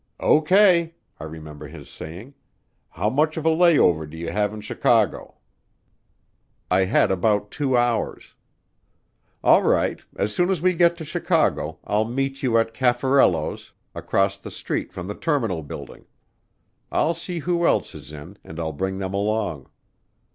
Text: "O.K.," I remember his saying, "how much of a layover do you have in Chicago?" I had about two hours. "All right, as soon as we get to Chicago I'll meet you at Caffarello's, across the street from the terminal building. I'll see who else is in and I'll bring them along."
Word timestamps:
"O.K.," 0.19 0.95
I 1.19 1.23
remember 1.23 1.67
his 1.67 1.87
saying, 1.87 2.33
"how 2.89 3.07
much 3.07 3.37
of 3.37 3.45
a 3.45 3.49
layover 3.51 4.09
do 4.09 4.17
you 4.17 4.29
have 4.31 4.51
in 4.51 4.59
Chicago?" 4.59 5.35
I 6.71 6.85
had 6.85 7.11
about 7.11 7.51
two 7.51 7.77
hours. 7.77 8.33
"All 9.43 9.61
right, 9.61 10.01
as 10.15 10.33
soon 10.33 10.49
as 10.49 10.59
we 10.59 10.73
get 10.73 10.97
to 10.97 11.05
Chicago 11.05 11.77
I'll 11.83 12.05
meet 12.05 12.41
you 12.41 12.57
at 12.57 12.73
Caffarello's, 12.73 13.73
across 13.93 14.37
the 14.37 14.49
street 14.49 14.91
from 14.91 15.05
the 15.05 15.13
terminal 15.13 15.61
building. 15.61 16.07
I'll 16.91 17.13
see 17.13 17.37
who 17.37 17.67
else 17.67 17.93
is 17.93 18.11
in 18.11 18.39
and 18.43 18.59
I'll 18.59 18.73
bring 18.73 18.97
them 18.97 19.13
along." 19.13 19.69